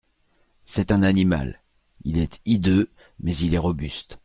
[0.65, 1.61] C'est un animal,
[2.05, 4.17] il est hideux, mais il est robuste.